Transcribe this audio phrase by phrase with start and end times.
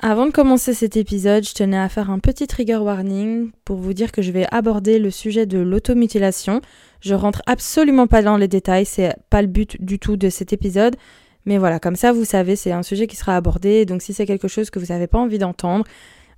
[0.00, 3.92] Avant de commencer cet épisode, je tenais à faire un petit trigger warning pour vous
[3.92, 6.60] dire que je vais aborder le sujet de l'automutilation.
[7.00, 10.52] Je rentre absolument pas dans les détails, c'est pas le but du tout de cet
[10.52, 10.94] épisode.
[11.46, 13.86] Mais voilà, comme ça vous savez, c'est un sujet qui sera abordé.
[13.86, 15.84] Donc si c'est quelque chose que vous n'avez pas envie d'entendre,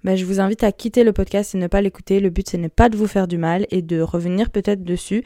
[0.04, 2.18] ben, je vous invite à quitter le podcast et ne pas l'écouter.
[2.20, 5.22] Le but, c'est ne pas de vous faire du mal et de revenir peut-être dessus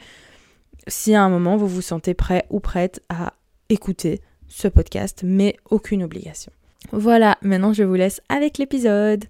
[0.89, 3.33] si à un moment vous vous sentez prêt ou prête à
[3.69, 6.51] écouter ce podcast, mais aucune obligation.
[6.91, 9.25] Voilà, maintenant je vous laisse avec l'épisode.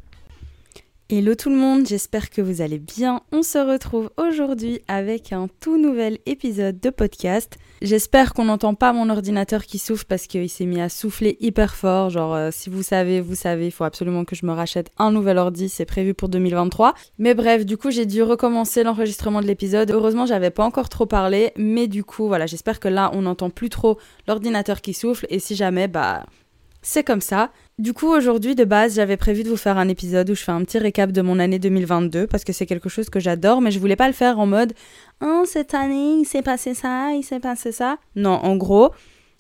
[1.08, 3.22] Hello tout le monde, j'espère que vous allez bien.
[3.32, 7.58] On se retrouve aujourd'hui avec un tout nouvel épisode de podcast.
[7.82, 11.76] J'espère qu'on n'entend pas mon ordinateur qui souffle parce qu'il s'est mis à souffler hyper
[11.76, 12.10] fort.
[12.10, 15.12] Genre, euh, si vous savez, vous savez, il faut absolument que je me rachète un
[15.12, 16.96] nouvel ordi, c'est prévu pour 2023.
[17.20, 19.92] Mais bref, du coup, j'ai dû recommencer l'enregistrement de l'épisode.
[19.92, 23.52] Heureusement, j'avais pas encore trop parlé, mais du coup, voilà, j'espère que là, on n'entend
[23.52, 25.28] plus trop l'ordinateur qui souffle.
[25.30, 26.26] Et si jamais, bah,
[26.88, 27.50] c'est comme ça.
[27.80, 30.52] Du coup, aujourd'hui, de base, j'avais prévu de vous faire un épisode où je fais
[30.52, 33.72] un petit récap de mon année 2022 parce que c'est quelque chose que j'adore, mais
[33.72, 34.74] je voulais pas le faire en mode
[35.20, 37.98] Oh, cette année, il s'est passé ça, il s'est passé ça.
[38.16, 38.92] Non, en gros,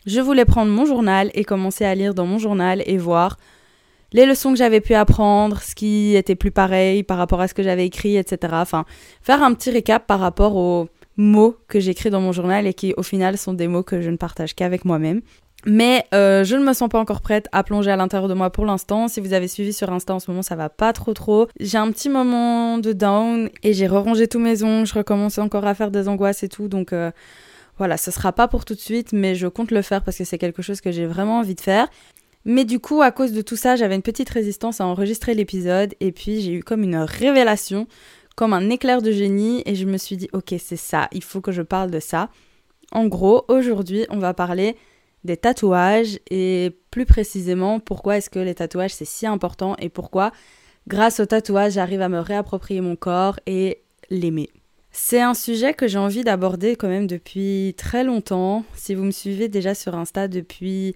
[0.08, 3.38] je voulais prendre mon journal et commencer à lire dans mon journal et voir
[4.12, 7.54] les leçons que j'avais pu apprendre, ce qui était plus pareil par rapport à ce
[7.54, 8.54] que j'avais écrit, etc.
[8.56, 8.86] Enfin,
[9.22, 10.88] faire un petit récap par rapport aux
[11.18, 14.10] mots que j'écris dans mon journal et qui, au final, sont des mots que je
[14.10, 15.22] ne partage qu'avec moi-même.
[15.66, 18.52] Mais euh, je ne me sens pas encore prête à plonger à l'intérieur de moi
[18.52, 19.08] pour l'instant.
[19.08, 21.48] Si vous avez suivi sur Insta en ce moment, ça va pas trop trop.
[21.60, 24.86] J'ai un petit moment de down et j'ai rerangé tous mes ongles.
[24.86, 26.68] Je recommence encore à faire des angoisses et tout.
[26.68, 27.12] Donc euh,
[27.80, 30.24] voilà, ce sera pas pour tout de suite, mais je compte le faire parce que
[30.24, 31.88] c'est quelque chose que j'ai vraiment envie de faire.
[32.46, 35.96] Mais du coup, à cause de tout ça, j'avais une petite résistance à enregistrer l'épisode
[36.00, 37.88] et puis j'ai eu comme une révélation,
[38.36, 41.42] comme un éclair de génie et je me suis dit, ok, c'est ça, il faut
[41.42, 42.30] que je parle de ça.
[42.92, 44.76] En gros, aujourd'hui, on va parler
[45.26, 50.32] des tatouages et plus précisément pourquoi est-ce que les tatouages c'est si important et pourquoi
[50.88, 54.50] grâce aux tatouages j'arrive à me réapproprier mon corps et l'aimer.
[54.92, 58.64] C'est un sujet que j'ai envie d'aborder quand même depuis très longtemps.
[58.76, 60.96] Si vous me suivez déjà sur Insta depuis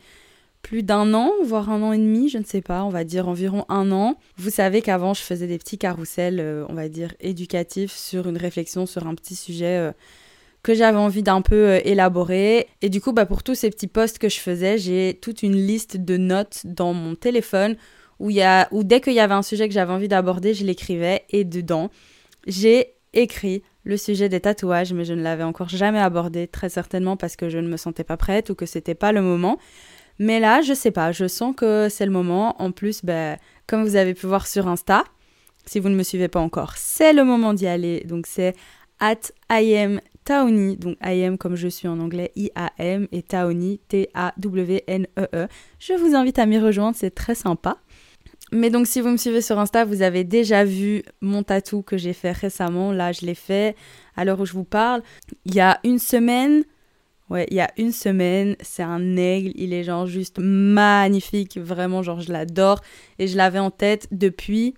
[0.61, 3.27] plus d'un an, voire un an et demi, je ne sais pas, on va dire
[3.27, 4.17] environ un an.
[4.37, 8.37] Vous savez qu'avant je faisais des petits carousels, euh, on va dire éducatifs, sur une
[8.37, 9.91] réflexion sur un petit sujet euh,
[10.63, 12.67] que j'avais envie d'un peu euh, élaborer.
[12.81, 15.55] Et du coup, bah, pour tous ces petits posts que je faisais, j'ai toute une
[15.55, 17.75] liste de notes dans mon téléphone
[18.19, 20.65] où, y a, où dès qu'il y avait un sujet que j'avais envie d'aborder, je
[20.65, 21.23] l'écrivais.
[21.29, 21.89] Et dedans,
[22.47, 27.17] j'ai écrit le sujet des tatouages, mais je ne l'avais encore jamais abordé, très certainement
[27.17, 29.57] parce que je ne me sentais pas prête ou que c'était pas le moment.
[30.19, 32.61] Mais là, je sais pas, je sens que c'est le moment.
[32.61, 33.37] En plus, bah,
[33.67, 35.05] comme vous avez pu voir sur Insta,
[35.65, 38.03] si vous ne me suivez pas encore, c'est le moment d'y aller.
[38.05, 38.53] Donc c'est
[38.99, 45.27] at I Taoni, donc I am comme je suis en anglais, I-A-M, et Taoni, T-A-W-N-E-E.
[45.33, 45.47] E.
[45.79, 47.77] Je vous invite à m'y rejoindre, c'est très sympa.
[48.51, 51.97] Mais donc si vous me suivez sur Insta, vous avez déjà vu mon tatou que
[51.97, 52.91] j'ai fait récemment.
[52.91, 53.75] Là, je l'ai fait
[54.15, 55.01] à l'heure où je vous parle.
[55.45, 56.63] Il y a une semaine,
[57.31, 62.03] ouais, il y a une semaine, c'est un aigle, il est genre juste magnifique, vraiment
[62.03, 62.81] genre je l'adore.
[63.17, 64.75] Et je l'avais en tête depuis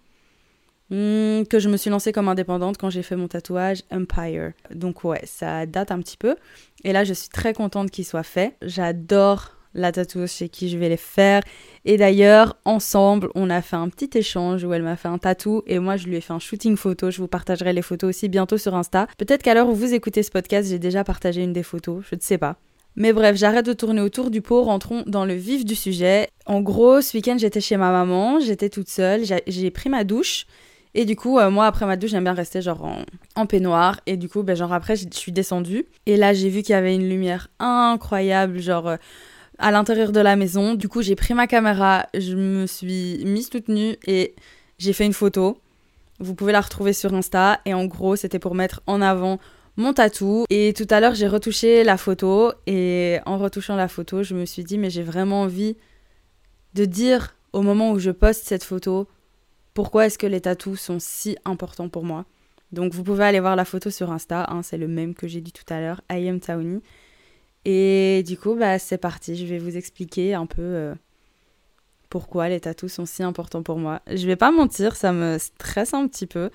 [0.91, 4.51] Hmm, que je me suis lancée comme indépendante quand j'ai fait mon tatouage Empire.
[4.75, 6.35] Donc ouais, ça date un petit peu.
[6.83, 8.57] Et là, je suis très contente qu'il soit fait.
[8.61, 11.43] J'adore la tatouage chez qui je vais les faire.
[11.85, 15.63] Et d'ailleurs, ensemble, on a fait un petit échange où elle m'a fait un tatou
[15.65, 17.09] et moi je lui ai fait un shooting photo.
[17.09, 19.07] Je vous partagerai les photos aussi bientôt sur Insta.
[19.17, 22.15] Peut-être qu'à l'heure où vous écoutez ce podcast, j'ai déjà partagé une des photos, je
[22.15, 22.57] ne sais pas.
[22.97, 26.27] Mais bref, j'arrête de tourner autour du pot, rentrons dans le vif du sujet.
[26.45, 30.45] En gros, ce week-end, j'étais chez ma maman, j'étais toute seule, j'ai pris ma douche.
[30.93, 32.97] Et du coup, euh, moi, après ma douche, j'aime bien rester genre
[33.35, 33.99] en, peignoir.
[34.05, 35.85] Et du coup, ben, genre après, je suis descendue.
[36.05, 38.97] Et là, j'ai vu qu'il y avait une lumière incroyable, genre euh,
[39.57, 40.73] à l'intérieur de la maison.
[40.73, 44.35] Du coup, j'ai pris ma caméra, je me suis mise toute nue et
[44.79, 45.57] j'ai fait une photo.
[46.19, 47.61] Vous pouvez la retrouver sur Insta.
[47.65, 49.39] Et en gros, c'était pour mettre en avant
[49.77, 50.45] mon tatou.
[50.49, 52.51] Et tout à l'heure, j'ai retouché la photo.
[52.67, 55.77] Et en retouchant la photo, je me suis dit, mais j'ai vraiment envie
[56.73, 59.07] de dire au moment où je poste cette photo
[59.73, 62.25] pourquoi est-ce que les tatous sont si importants pour moi?
[62.71, 65.41] Donc vous pouvez aller voir la photo sur Insta, hein, c'est le même que j'ai
[65.41, 66.81] dit tout à l'heure, I am Taoni.
[67.65, 70.95] Et du coup, bah, c'est parti, je vais vous expliquer un peu euh,
[72.09, 74.01] pourquoi les tatous sont si importants pour moi.
[74.07, 76.49] Je vais pas mentir, ça me stresse un petit peu,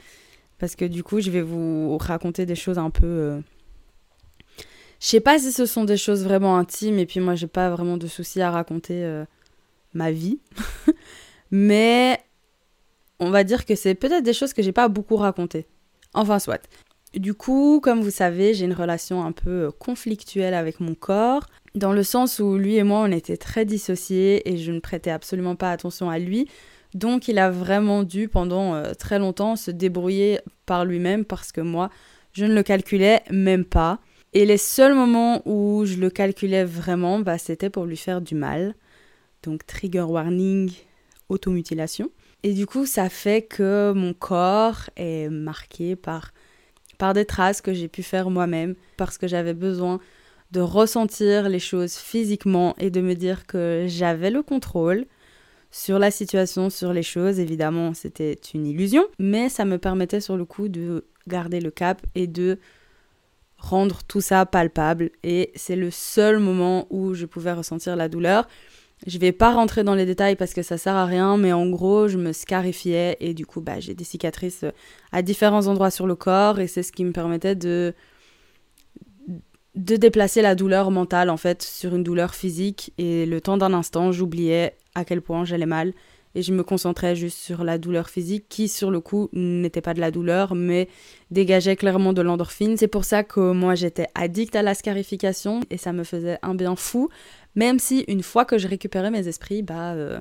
[0.59, 3.07] parce que du coup, je vais vous raconter des choses un peu...
[3.07, 3.41] Euh,
[4.99, 7.71] je sais pas si ce sont des choses vraiment intimes, et puis moi, j'ai pas
[7.71, 9.25] vraiment de soucis à raconter euh,
[9.93, 10.41] ma vie.
[11.51, 12.19] Mais
[13.21, 15.67] on va dire que c'est peut-être des choses que j'ai pas beaucoup racontées.
[16.15, 16.69] Enfin, soit.
[17.15, 21.47] Du coup, comme vous savez, j'ai une relation un peu euh, conflictuelle avec mon corps,
[21.75, 25.11] dans le sens où lui et moi, on était très dissociés et je ne prêtais
[25.11, 26.49] absolument pas attention à lui.
[26.95, 31.61] Donc il a vraiment dû pendant euh, très longtemps se débrouiller par lui-même parce que
[31.61, 31.91] moi,
[32.33, 33.99] je ne le calculais même pas.
[34.33, 38.35] Et les seuls moments où je le calculais vraiment, bah, c'était pour lui faire du
[38.35, 38.75] mal.
[39.43, 40.71] Donc trigger warning,
[41.29, 42.11] automutilation.
[42.47, 46.33] Et du coup, ça fait que mon corps est marqué par,
[47.13, 49.99] des traces que j'ai pu faire moi-même parce que j'avais besoin
[50.53, 55.07] de ressentir les choses physiquement et de me dire que j'avais le contrôle
[55.73, 57.41] sur la situation, sur les choses.
[57.41, 62.01] Évidemment, c'était une illusion, mais ça me permettait sur le coup de garder le cap
[62.15, 62.61] et de
[63.59, 65.11] rendre tout ça palpable.
[65.25, 68.47] Et c'est le seul moment où je pouvais ressentir la douleur.
[69.07, 71.69] Je vais pas rentrer dans les détails parce que ça sert à rien, mais en
[71.69, 74.65] gros, je me scarifiais et du coup, bah, j'ai des cicatrices
[75.13, 77.95] à différents endroits sur le corps et c'est ce qui me permettait de
[79.75, 83.75] de déplacer la douleur mentale en fait sur une douleur physique et le temps d'un
[83.75, 85.93] instant, j'oubliais à quel point j'allais mal
[86.35, 89.93] et je me concentrais juste sur la douleur physique qui sur le coup n'était pas
[89.93, 90.89] de la douleur mais
[91.31, 92.77] dégageait clairement de l'endorphine.
[92.79, 96.55] C'est pour ça que moi j'étais addict à la scarification et ça me faisait un
[96.55, 97.11] bien fou
[97.57, 100.21] même si une fois que je récupérais mes esprits, bah euh,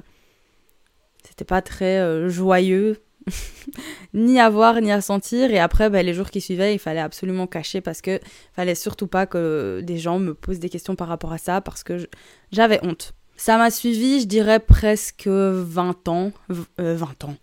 [1.24, 2.98] c'était pas très euh, joyeux
[4.14, 5.52] ni à voir ni à sentir.
[5.52, 8.20] Et après, bah, les jours qui suivaient, il fallait absolument cacher parce que
[8.54, 11.84] fallait surtout pas que des gens me posent des questions par rapport à ça parce
[11.84, 12.08] que
[12.52, 13.14] j'avais honte.
[13.38, 16.32] Ça m'a suivi, je dirais presque 20 ans.
[16.50, 17.36] 20 euh, ans.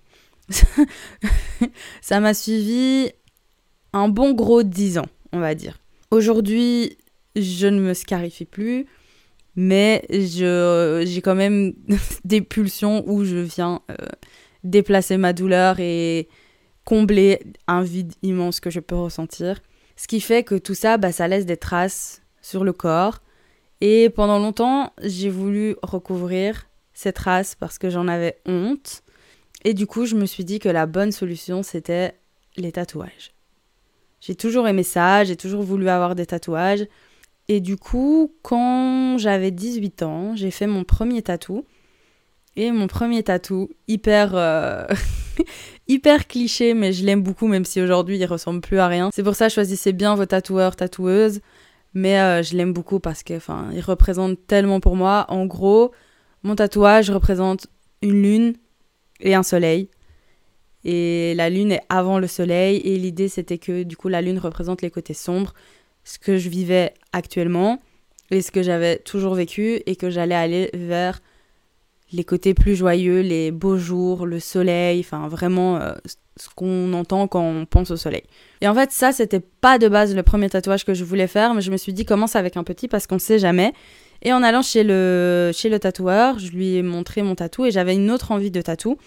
[2.00, 3.10] ça m'a suivi
[3.92, 5.78] un bon gros 10 ans, on va dire.
[6.10, 6.96] Aujourd'hui,
[7.36, 8.86] je ne me scarifie plus,
[9.56, 11.74] mais j'ai quand même
[12.24, 13.94] des pulsions où je viens euh,
[14.64, 16.28] déplacer ma douleur et
[16.84, 19.60] combler un vide immense que je peux ressentir.
[19.96, 23.20] Ce qui fait que tout ça, bah, ça laisse des traces sur le corps.
[23.80, 29.02] Et pendant longtemps, j'ai voulu recouvrir ces traces parce que j'en avais honte.
[29.64, 32.14] Et du coup, je me suis dit que la bonne solution, c'était
[32.56, 33.32] les tatouages.
[34.20, 36.86] J'ai toujours aimé ça, j'ai toujours voulu avoir des tatouages.
[37.54, 41.66] Et du coup, quand j'avais 18 ans, j'ai fait mon premier tatou.
[42.56, 44.86] Et mon premier tatou, hyper, euh,
[45.86, 49.10] hyper cliché, mais je l'aime beaucoup, même si aujourd'hui il ressemble plus à rien.
[49.12, 51.40] C'est pour ça choisissez bien vos tatoueurs, tatoueuses.
[51.92, 55.26] Mais euh, je l'aime beaucoup parce que, enfin, il représente tellement pour moi.
[55.28, 55.92] En gros,
[56.42, 57.66] mon tatouage représente
[58.00, 58.54] une lune
[59.20, 59.90] et un soleil.
[60.84, 62.78] Et la lune est avant le soleil.
[62.78, 65.52] Et l'idée, c'était que, du coup, la lune représente les côtés sombres,
[66.04, 67.80] ce que je vivais actuellement
[68.30, 71.20] et ce que j'avais toujours vécu et que j'allais aller vers
[72.12, 75.94] les côtés plus joyeux, les beaux jours, le soleil, enfin vraiment euh,
[76.36, 78.22] ce qu'on entend quand on pense au soleil.
[78.60, 81.54] Et en fait, ça, c'était pas de base le premier tatouage que je voulais faire,
[81.54, 83.72] mais je me suis dit commence avec un petit parce qu'on sait jamais.
[84.22, 87.70] Et en allant chez le, chez le tatoueur, je lui ai montré mon tatou et
[87.70, 88.98] j'avais une autre envie de tatou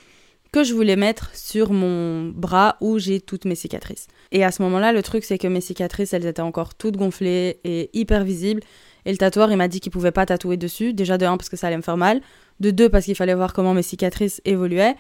[0.56, 4.08] que je voulais mettre sur mon bras où j'ai toutes mes cicatrices.
[4.32, 7.60] Et à ce moment-là, le truc, c'est que mes cicatrices, elles étaient encore toutes gonflées
[7.66, 8.62] et hyper visibles.
[9.06, 10.94] Et le tatoueur, il m'a dit qu'il pouvait pas tatouer dessus.
[10.94, 12.22] Déjà de un, parce que ça allait me faire mal
[12.60, 14.96] de deux parce qu'il fallait voir comment mes cicatrices évoluaient,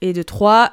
[0.00, 0.72] et de trois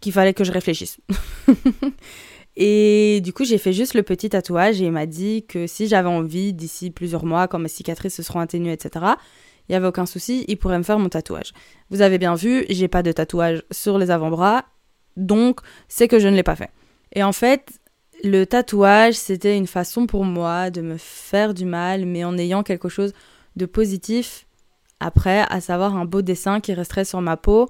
[0.00, 0.98] qu'il fallait que je réfléchisse.
[2.56, 5.86] et du coup, j'ai fait juste le petit tatouage et il m'a dit que si
[5.86, 9.04] j'avais envie, d'ici plusieurs mois, quand mes cicatrices se seront atténuées, etc.,
[9.68, 11.52] il n'y avait aucun souci, il pourrait me faire mon tatouage.
[11.92, 14.64] Vous avez bien vu, j'ai pas de tatouage sur les avant-bras,
[15.18, 16.70] donc c'est que je ne l'ai pas fait.
[17.12, 17.80] Et en fait,
[18.24, 22.62] le tatouage, c'était une façon pour moi de me faire du mal, mais en ayant
[22.62, 23.12] quelque chose
[23.56, 24.46] de positif
[25.00, 27.68] après, à savoir un beau dessin qui resterait sur ma peau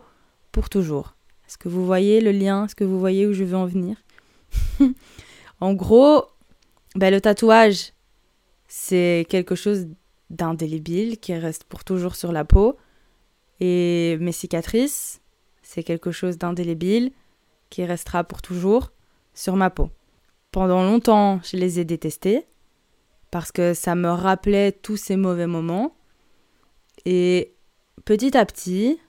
[0.53, 1.17] pour toujours.
[1.49, 2.67] Est-ce que vous voyez le lien?
[2.67, 3.97] Est-ce que vous voyez où je veux en venir?
[5.61, 6.25] En gros,
[6.97, 7.93] ben, le tatouage,
[8.67, 9.87] c'est quelque chose
[10.29, 12.77] d'indélébile qui reste pour toujours sur la peau.
[13.61, 15.21] Et mes cicatrices,
[15.63, 17.13] c'est quelque chose d'indélébile
[17.71, 18.93] qui restera pour toujours
[19.35, 19.91] sur ma peau.
[20.51, 22.47] Pendant longtemps, je les ai détestés
[23.31, 25.95] parce que ça me rappelait tous ces mauvais moments.
[27.07, 27.55] Et
[28.05, 29.01] petit à petit,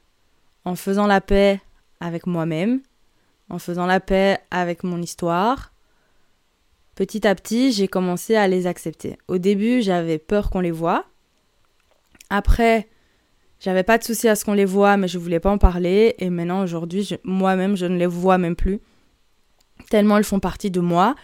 [0.64, 1.62] en faisant la paix
[2.00, 2.82] avec moi-même,
[3.50, 5.74] en faisant la paix avec mon histoire,
[6.96, 9.18] petit à petit, j'ai commencé à les accepter.
[9.28, 11.06] Au début, j'avais peur qu'on les voie.
[12.30, 12.88] Après,
[13.64, 16.16] j'avais pas de souci à ce qu'on les voit, mais je voulais pas en parler.
[16.20, 18.82] Et maintenant, aujourd'hui, moi-même, je ne les vois même plus.
[19.90, 21.16] Tellement elles font partie de moi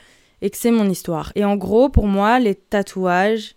[0.41, 1.33] et que c'est mon histoire.
[1.35, 3.55] Et en gros, pour moi, les tatouages,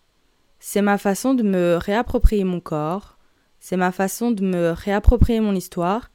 [0.59, 3.19] c'est ma façon de me réapproprier mon corps,
[3.61, 6.11] c'est ma façon de me réapproprier mon histoire,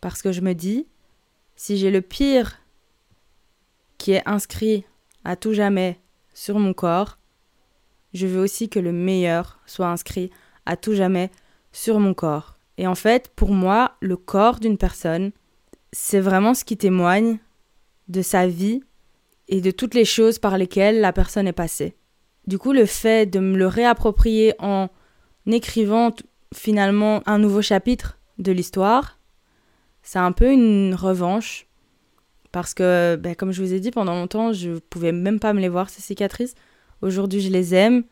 [0.00, 0.88] parce que je me dis,
[1.54, 2.58] si j'ai le pire
[3.98, 4.84] qui est inscrit
[5.24, 6.00] à tout jamais
[6.34, 7.18] sur mon corps,
[8.12, 10.30] je veux aussi que le meilleur soit inscrit
[10.66, 11.30] à tout jamais
[11.72, 12.58] sur mon corps.
[12.78, 15.32] Et en fait, pour moi, le corps d'une personne,
[15.92, 17.38] c'est vraiment ce qui témoigne
[18.08, 18.82] de sa vie
[19.48, 21.94] et de toutes les choses par lesquelles la personne est passée.
[22.46, 24.88] Du coup, le fait de me le réapproprier en
[25.46, 26.10] écrivant
[26.54, 29.18] finalement un nouveau chapitre de l'histoire,
[30.02, 31.66] c'est un peu une revanche.
[32.50, 35.54] Parce que, ben, comme je vous ai dit, pendant longtemps, je ne pouvais même pas
[35.54, 36.54] me les voir, ces cicatrices.
[37.00, 38.04] Aujourd'hui, je les aime.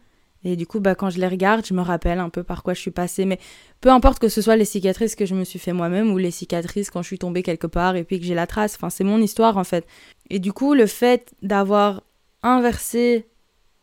[0.44, 2.72] Et du coup, bah, quand je les regarde, je me rappelle un peu par quoi
[2.72, 3.26] je suis passée.
[3.26, 3.38] Mais
[3.80, 6.30] peu importe que ce soit les cicatrices que je me suis fait moi-même ou les
[6.30, 8.74] cicatrices quand je suis tombée quelque part et puis que j'ai la trace.
[8.76, 9.86] Enfin, c'est mon histoire en fait.
[10.30, 12.02] Et du coup, le fait d'avoir
[12.42, 13.26] inversé,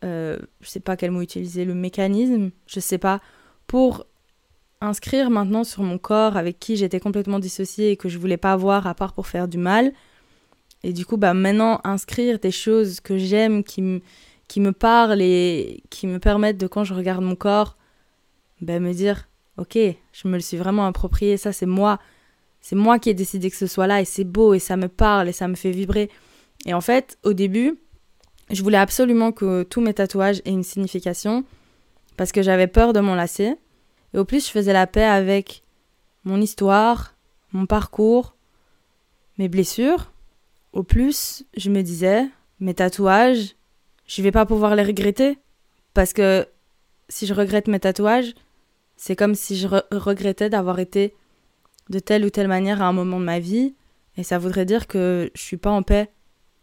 [0.04, 3.22] euh, je sais pas quel mot utiliser, le mécanisme, je sais pas,
[3.68, 4.08] pour
[4.82, 8.56] inscrire maintenant sur mon corps avec qui j'étais complètement dissociée et que je voulais pas
[8.56, 9.94] voir à part pour faire du mal.
[10.84, 14.02] Et du coup, bah maintenant, inscrire des choses que j'aime, qui me
[14.48, 17.78] qui me parlent et qui me permettent de, quand je regarde mon corps,
[18.62, 19.28] ben, me dire,
[19.58, 22.00] ok, je me le suis vraiment approprié, ça c'est moi,
[22.62, 24.88] c'est moi qui ai décidé que ce soit là et c'est beau et ça me
[24.88, 26.10] parle et ça me fait vibrer.
[26.66, 27.78] Et en fait, au début,
[28.50, 31.44] je voulais absolument que tous mes tatouages aient une signification
[32.16, 33.56] parce que j'avais peur de m'enlacer.
[34.14, 35.64] Et au plus, je faisais la paix avec
[36.24, 37.16] mon histoire,
[37.52, 38.36] mon parcours,
[39.38, 40.12] mes blessures.
[40.74, 42.26] Au plus, je me disais,
[42.60, 43.56] mes tatouages,
[44.08, 45.38] je vais pas pouvoir les regretter.
[45.94, 46.48] Parce que
[47.10, 48.34] si je regrette mes tatouages,
[48.96, 51.14] c'est comme si je regrettais d'avoir été
[51.90, 53.76] de telle ou telle manière à un moment de ma vie.
[54.18, 56.10] Et ça voudrait dire que je suis pas en paix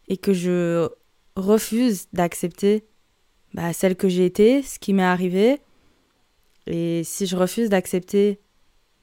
[0.09, 0.89] et que je
[1.37, 2.85] refuse d'accepter
[3.55, 5.61] bah, celle que j'ai été, ce qui m'est arrivé.
[6.67, 8.41] Et si je refuse d'accepter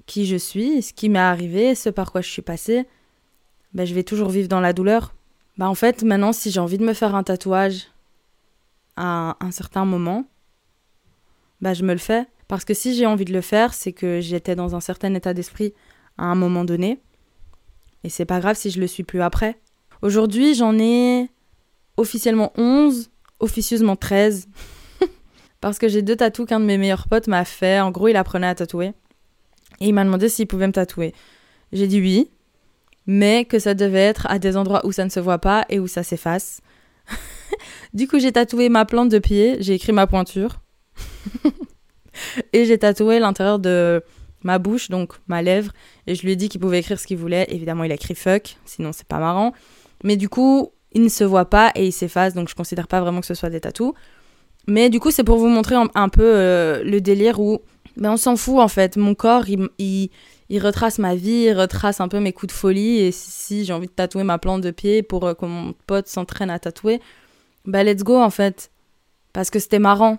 [0.05, 2.85] qui je suis, ce qui m'est arrivé, ce par quoi je suis passée,
[3.73, 5.13] bah, je vais toujours vivre dans la douleur.
[5.57, 7.90] Bah, en fait, maintenant, si j'ai envie de me faire un tatouage
[8.95, 10.25] à un certain moment,
[11.61, 12.25] bah, je me le fais.
[12.47, 15.33] Parce que si j'ai envie de le faire, c'est que j'étais dans un certain état
[15.33, 15.73] d'esprit
[16.17, 16.99] à un moment donné.
[18.03, 19.57] Et c'est pas grave si je le suis plus après.
[20.01, 21.29] Aujourd'hui, j'en ai
[21.97, 24.47] officiellement 11, officieusement 13.
[25.61, 27.79] Parce que j'ai deux tatous qu'un de mes meilleurs potes m'a fait.
[27.79, 28.93] En gros, il apprenait à tatouer.
[29.79, 31.13] Et il m'a demandé s'il pouvait me tatouer.
[31.71, 32.29] J'ai dit oui,
[33.07, 35.79] mais que ça devait être à des endroits où ça ne se voit pas et
[35.79, 36.61] où ça s'efface.
[37.93, 40.61] du coup, j'ai tatoué ma plante de pied, j'ai écrit ma pointure.
[42.53, 44.03] et j'ai tatoué l'intérieur de
[44.43, 45.71] ma bouche, donc ma lèvre.
[46.07, 47.47] Et je lui ai dit qu'il pouvait écrire ce qu'il voulait.
[47.49, 49.53] Évidemment, il a écrit fuck, sinon c'est pas marrant.
[50.03, 53.01] Mais du coup, il ne se voit pas et il s'efface, donc je considère pas
[53.01, 53.93] vraiment que ce soit des tatous.
[54.67, 57.59] Mais du coup, c'est pour vous montrer un, peu euh, le délire où
[57.97, 58.97] ben, on s'en fout en fait.
[58.97, 59.69] Mon corps, il,
[60.49, 62.99] il, retrace ma vie, il retrace un peu mes coups de folie.
[62.99, 66.07] Et si, j'ai envie de tatouer ma plante de pied pour euh, que mon pote
[66.07, 66.99] s'entraîne à tatouer,
[67.65, 68.71] bah let's go en fait.
[69.33, 70.17] Parce que c'était marrant.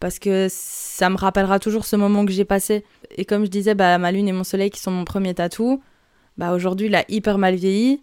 [0.00, 2.84] Parce que ça me rappellera toujours ce moment que j'ai passé.
[3.16, 5.82] Et comme je disais, bah, ma lune et mon soleil qui sont mon premier tatou,
[6.36, 8.02] bah aujourd'hui il a hyper mal vieilli.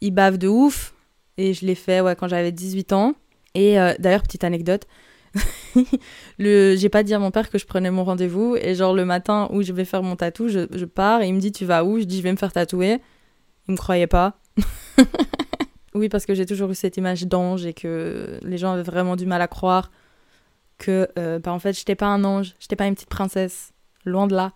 [0.00, 0.94] Il bave de ouf.
[1.36, 3.14] Et je l'ai fait ouais, quand j'avais 18 ans.
[3.54, 4.86] Et euh, d'ailleurs, petite anecdote,
[6.38, 8.56] le, j'ai pas dit à mon père que je prenais mon rendez-vous.
[8.60, 11.34] Et genre, le matin où je vais faire mon tatou, je, je pars et il
[11.34, 11.98] me dit Tu vas où?
[11.98, 13.00] Je dis Je vais me faire tatouer.
[13.68, 14.38] Il me croyait pas.
[15.94, 19.16] oui, parce que j'ai toujours eu cette image d'ange et que les gens avaient vraiment
[19.16, 19.90] du mal à croire
[20.78, 23.72] que, euh, bah, en fait, j'étais pas un ange, j'étais pas une petite princesse.
[24.04, 24.52] Loin de là.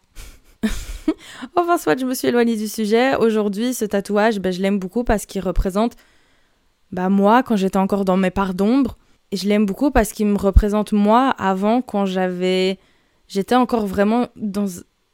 [1.56, 3.14] enfin, soit je me suis éloignée du sujet.
[3.16, 5.96] Aujourd'hui, ce tatouage, bah, je l'aime beaucoup parce qu'il représente
[6.90, 8.96] bah, moi quand j'étais encore dans mes parts d'ombre
[9.32, 12.78] je l'aime beaucoup parce qu'il me représente moi avant quand j'avais
[13.26, 14.64] j'étais encore vraiment dans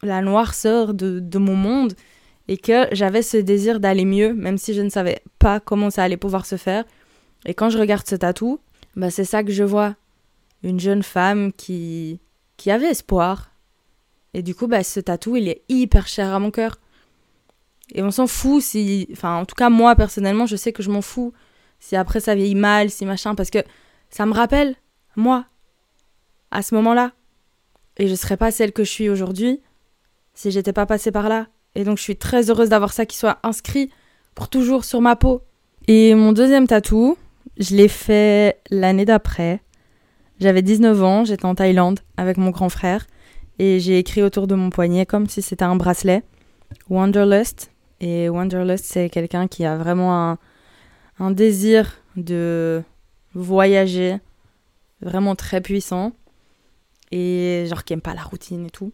[0.02, 1.94] la noirceur de mon monde
[2.48, 6.02] et que j'avais ce désir d'aller mieux même si je ne savais pas comment ça
[6.02, 6.84] allait pouvoir se faire
[7.46, 8.60] et quand je regarde ce tatou
[8.96, 9.96] bah c'est ça que je vois
[10.62, 12.20] une jeune femme qui
[12.56, 13.50] qui avait espoir
[14.34, 16.78] et du coup bah ce tatou il est hyper cher à mon cœur
[17.92, 20.90] et on s'en fout si enfin en tout cas moi personnellement je sais que je
[20.90, 21.32] m'en fous
[21.80, 23.60] si après ça vieillit mal si machin parce que
[24.14, 24.76] ça me rappelle,
[25.16, 25.44] moi,
[26.52, 27.10] à ce moment-là.
[27.96, 29.60] Et je serais pas celle que je suis aujourd'hui
[30.34, 31.48] si j'étais pas passée par là.
[31.74, 33.90] Et donc je suis très heureuse d'avoir ça qui soit inscrit
[34.34, 35.42] pour toujours sur ma peau.
[35.86, 37.16] Et mon deuxième tatou,
[37.58, 39.60] je l'ai fait l'année d'après.
[40.40, 43.06] J'avais 19 ans, j'étais en Thaïlande avec mon grand frère
[43.58, 46.22] et j'ai écrit autour de mon poignet comme si c'était un bracelet
[46.88, 47.70] Wanderlust.
[48.00, 50.36] Et Wanderlust, c'est quelqu'un qui a vraiment
[51.18, 52.82] un, désir de
[53.34, 54.18] voyager,
[55.00, 56.12] vraiment très puissant,
[57.12, 58.92] et genre qui aime pas la routine et tout.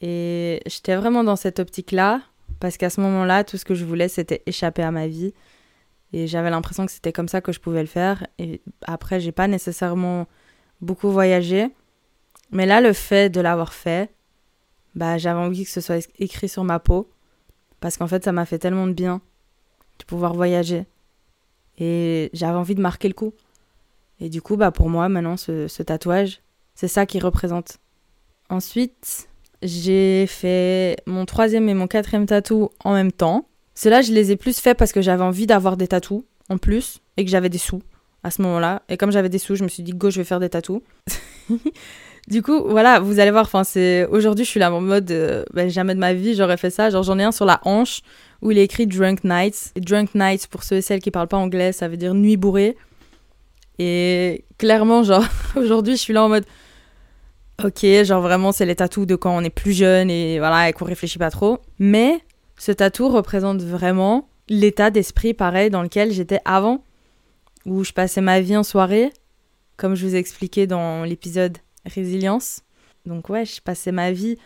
[0.00, 2.22] Et j'étais vraiment dans cette optique-là,
[2.58, 5.32] parce qu'à ce moment-là, tout ce que je voulais, c'était échapper à ma vie.
[6.12, 8.26] Et j'avais l'impression que c'était comme ça que je pouvais le faire.
[8.38, 10.26] Et après, j'ai pas nécessairement
[10.80, 11.68] beaucoup voyagé.
[12.50, 14.12] Mais là, le fait de l'avoir fait,
[14.94, 17.08] bah j'avais envie que ce soit écrit sur ma peau
[17.80, 19.20] parce qu'en fait ça m'a fait tellement de bien
[19.98, 20.86] de pouvoir voyager
[21.78, 23.32] et j'avais envie de marquer le coup.
[24.18, 26.42] Et du coup, bah pour moi maintenant ce, tatouage,
[26.74, 27.78] c'est ça qui représente.
[28.50, 29.29] Ensuite,
[29.62, 33.46] j'ai fait mon troisième et mon quatrième tatou en même temps.
[33.74, 37.00] Ceux-là, je les ai plus fait parce que j'avais envie d'avoir des tatous en plus
[37.16, 37.82] et que j'avais des sous
[38.22, 38.82] à ce moment-là.
[38.88, 40.82] Et comme j'avais des sous, je me suis dit, go, je vais faire des tatous.
[42.28, 44.06] du coup, voilà, vous allez voir, c'est...
[44.06, 46.90] Aujourd'hui, je suis là en mode, euh, ben, jamais de ma vie, j'aurais fait ça.
[46.90, 48.00] Genre, j'en ai un sur la hanche
[48.42, 49.72] où il est écrit Drunk Nights.
[49.76, 52.36] Et Drunk Nights, pour ceux et celles qui parlent pas anglais, ça veut dire nuit
[52.36, 52.76] bourrée.
[53.78, 55.24] Et clairement, genre,
[55.56, 56.44] aujourd'hui, je suis là en mode,
[57.64, 60.72] ok, genre vraiment, c'est les tatous de quand on est plus jeune et voilà, et
[60.72, 61.58] qu'on réfléchit pas trop.
[61.78, 62.20] Mais
[62.58, 66.84] ce tatou représente vraiment l'état d'esprit pareil dans lequel j'étais avant
[67.66, 69.12] où je passais ma vie en soirée,
[69.76, 72.62] comme je vous ai expliqué dans l'épisode Résilience.
[73.06, 74.36] Donc ouais, je passais ma vie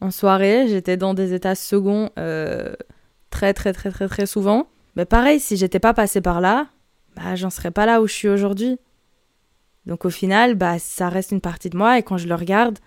[0.00, 2.74] en soirée, j'étais dans des états seconds euh,
[3.30, 4.68] très très très très très souvent.
[4.96, 6.68] Mais pareil, si j'étais pas passée par là,
[7.16, 8.78] bah j'en serais pas là où je suis aujourd'hui.
[9.86, 12.78] Donc au final, bah ça reste une partie de moi et quand je le regarde,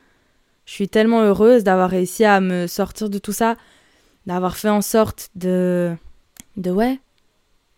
[0.66, 3.56] je suis tellement heureuse d'avoir réussi à me sortir de tout ça,
[4.26, 5.96] d'avoir fait en sorte de
[6.58, 7.00] de ouais,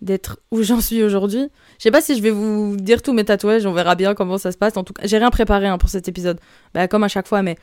[0.01, 1.49] d'être où j'en suis aujourd'hui.
[1.77, 4.37] Je sais pas si je vais vous dire tous mes tatouages, on verra bien comment
[4.37, 4.77] ça se passe.
[4.77, 6.39] En tout cas, j'ai rien préparé hein, pour cet épisode,
[6.73, 7.57] bah, comme à chaque fois, mais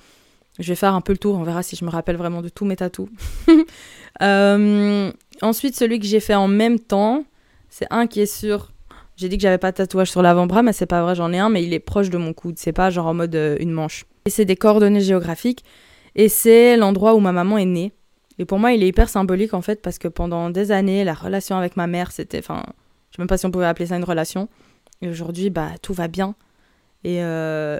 [0.58, 2.48] je vais faire un peu le tour, on verra si je me rappelle vraiment de
[2.48, 3.08] tous mes tatous.
[4.22, 7.26] Euh, ensuite, celui que j'ai fait en même temps,
[7.68, 8.72] c'est un qui est sur.
[9.16, 11.38] J'ai dit que j'avais pas de tatouage sur l'avant-bras, mais c'est pas vrai, j'en ai
[11.38, 13.70] un, mais il est proche de mon coude, c'est pas genre en mode euh, une
[13.70, 14.04] manche.
[14.26, 15.64] Et c'est des coordonnées géographiques,
[16.14, 17.92] et c'est l'endroit où ma maman est née.
[18.38, 21.14] Et pour moi, il est hyper symbolique en fait parce que pendant des années, la
[21.14, 22.38] relation avec ma mère, c'était.
[22.38, 22.62] Enfin,
[23.10, 24.48] je sais même pas si on pouvait appeler ça une relation.
[25.02, 26.34] Et aujourd'hui, bah, tout va bien.
[27.04, 27.78] Et euh,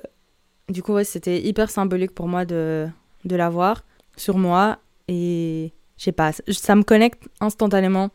[0.68, 2.88] du coup, ouais, c'était hyper symbolique pour moi de,
[3.24, 3.84] de l'avoir
[4.16, 4.78] sur moi.
[5.08, 8.10] Et je sais pas, ça me connecte instantanément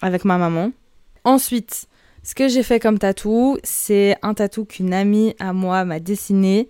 [0.00, 0.72] avec ma maman.
[1.24, 1.86] Ensuite,
[2.22, 6.68] ce que j'ai fait comme tatou, c'est un tatou qu'une amie à moi m'a dessiné.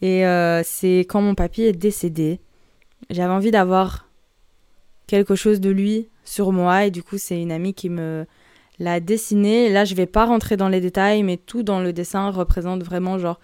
[0.00, 2.40] Et euh, c'est quand mon papy est décédé.
[3.08, 4.08] J'avais envie d'avoir
[5.06, 8.26] quelque chose de lui sur moi et du coup c'est une amie qui me
[8.78, 9.68] l'a dessiné.
[9.68, 13.18] là je vais pas rentrer dans les détails mais tout dans le dessin représente vraiment
[13.18, 13.38] genre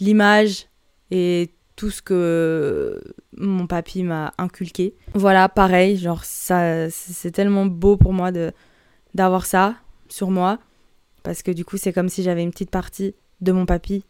[0.00, 0.66] l'image
[1.10, 3.02] et tout ce que
[3.36, 4.94] mon papy m'a inculqué.
[5.14, 8.52] Voilà, pareil, genre ça c'est tellement beau pour moi de
[9.14, 9.74] d'avoir ça
[10.14, 10.58] sur moi
[11.24, 14.04] parce que du coup c'est comme si j'avais une petite partie de mon papy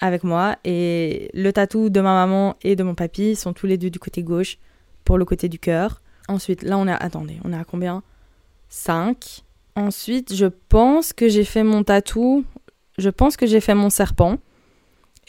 [0.00, 3.78] avec moi et le tatou de ma maman et de mon papy sont tous les
[3.78, 4.58] deux du côté gauche
[5.04, 6.02] pour le côté du cœur.
[6.28, 6.96] Ensuite, là, on est à...
[6.96, 8.02] Attendez, on est à combien?
[8.68, 9.42] 5.
[9.76, 12.44] Ensuite, je pense que j'ai fait mon tatou.
[12.98, 14.36] Je pense que j'ai fait mon serpent.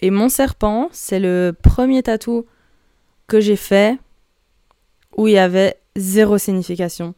[0.01, 2.45] Et mon serpent, c'est le premier tatou
[3.27, 3.97] que j'ai fait
[5.15, 7.13] où il y avait zéro signification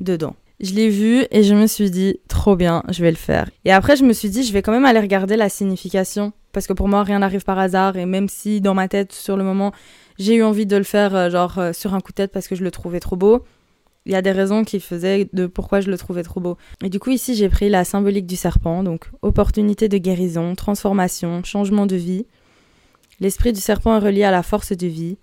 [0.00, 0.36] dedans.
[0.60, 3.48] Je l'ai vu et je me suis dit, trop bien, je vais le faire.
[3.64, 6.32] Et après, je me suis dit, je vais quand même aller regarder la signification.
[6.52, 7.96] Parce que pour moi, rien n'arrive par hasard.
[7.96, 9.72] Et même si dans ma tête, sur le moment,
[10.18, 12.48] j'ai eu envie de le faire euh, genre euh, sur un coup de tête parce
[12.48, 13.44] que je le trouvais trop beau.
[14.04, 16.56] Il y a des raisons qui faisaient de pourquoi je le trouvais trop beau.
[16.82, 21.44] Et du coup, ici, j'ai pris la symbolique du serpent, donc opportunité de guérison, transformation,
[21.44, 22.26] changement de vie.
[23.20, 25.18] L'esprit du serpent est relié à la force de vie,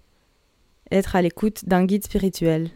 [0.91, 2.69] être à l'écoute d'un guide spirituel.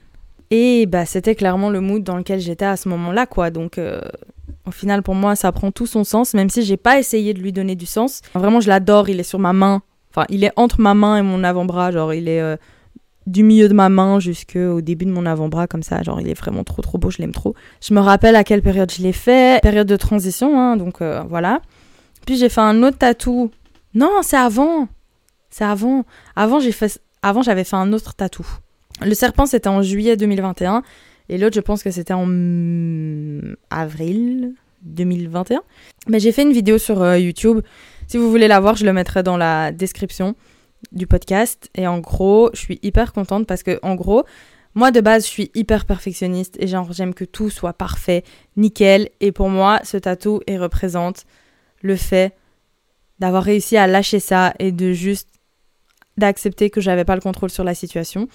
[0.51, 3.51] Et bah, c'était clairement le mood dans lequel j'étais à ce moment-là, quoi.
[3.51, 4.01] Donc, euh,
[4.65, 7.39] au final, pour moi, ça prend tout son sens, même si j'ai pas essayé de
[7.39, 8.21] lui donner du sens.
[8.33, 9.81] Vraiment, je l'adore, il est sur ma main.
[10.11, 12.55] Enfin, il est entre ma main et mon avant-bras, genre il est euh,
[13.27, 16.33] du milieu de ma main jusqu'au début de mon avant-bras, comme ça, genre il est
[16.33, 17.53] vraiment trop trop beau, je l'aime trop.
[17.81, 21.21] Je me rappelle à quelle période je l'ai fait, période de transition, hein, donc euh,
[21.29, 21.61] voilà.
[22.25, 23.51] Puis j'ai fait un autre tatou.
[23.93, 24.87] Non, c'est avant.
[25.51, 26.05] C'est avant.
[26.35, 28.47] Avant, fait, avant j'avais fait un autre tatou.
[29.01, 30.83] Le serpent, c'était en juillet 2021.
[31.29, 32.27] Et l'autre, je pense que c'était en
[33.69, 35.61] avril 2021.
[36.07, 37.61] Mais j'ai fait une vidéo sur euh, YouTube
[38.09, 40.35] si vous voulez la voir, je le mettrai dans la description
[40.91, 41.69] du podcast.
[41.75, 44.23] Et en gros, je suis hyper contente parce que, en gros,
[44.73, 48.23] moi de base, je suis hyper perfectionniste et j'aime que tout soit parfait,
[48.57, 49.09] nickel.
[49.19, 51.25] Et pour moi, ce tatou, il représente
[51.83, 52.35] le fait
[53.19, 55.29] d'avoir réussi à lâcher ça et de juste
[56.17, 58.27] d'accepter que j'avais pas le contrôle sur la situation.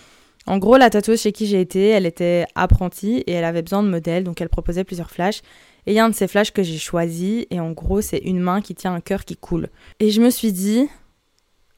[0.47, 3.83] En gros, la tatoueuse chez qui j'ai été, elle était apprentie et elle avait besoin
[3.83, 5.41] de modèles, donc elle proposait plusieurs flashs.
[5.87, 8.19] Et il y a un de ces flashs que j'ai choisi, et en gros, c'est
[8.19, 9.69] une main qui tient un cœur qui coule.
[10.01, 10.89] Et je me suis dit,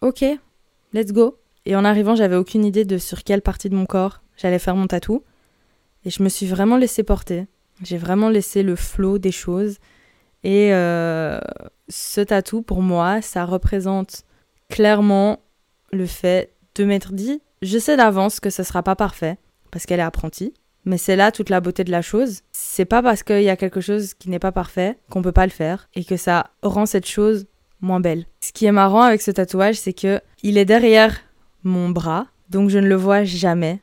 [0.01, 0.25] ok,
[0.93, 1.39] let's go.
[1.65, 4.77] Et en arrivant, j'avais aucune idée de sur quelle partie de mon corps j'allais faire
[4.77, 5.23] mon tatou.
[6.05, 7.47] Et je me suis vraiment laissé porter.
[7.83, 9.79] J'ai vraiment laissé le flot des choses.
[10.45, 11.41] Et euh,
[11.89, 14.25] ce tatou, pour moi, ça représente
[14.69, 15.41] clairement
[15.93, 19.39] le fait de m'être dit, Je sais d'avance que ce sera pas parfait,
[19.73, 20.55] parce qu'elle est apprentie.
[20.85, 22.43] Mais c'est là toute la beauté de la chose.
[22.53, 25.47] C'est pas parce qu'il y a quelque chose qui n'est pas parfait qu'on peut pas
[25.47, 27.47] le faire et que ça rend cette chose
[27.81, 28.27] moins belle.
[28.39, 31.19] Ce qui est marrant avec ce tatouage, c'est que il est derrière
[31.65, 33.81] mon bras, donc je ne le vois jamais.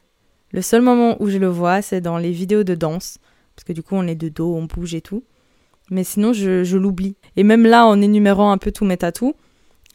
[0.54, 3.18] Le seul moment où je le vois, c'est dans les vidéos de danse,
[3.54, 5.26] parce que du coup on est de dos, on bouge et tout.
[5.90, 7.18] Mais sinon, je, je l'oublie.
[7.36, 9.34] Et même là, en énumérant un peu tous mes tatous,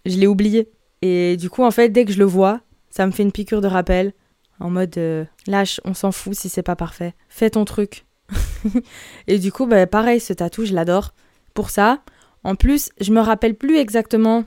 [0.05, 0.69] je l'ai oublié.
[1.01, 3.61] Et du coup, en fait, dès que je le vois, ça me fait une piqûre
[3.61, 4.13] de rappel.
[4.61, 7.15] En mode, euh, lâche, on s'en fout si c'est pas parfait.
[7.29, 8.05] Fais ton truc.
[9.27, 11.15] et du coup, bah, pareil, ce tatou, je l'adore.
[11.55, 12.03] Pour ça,
[12.45, 14.45] en plus, je me rappelle plus exactement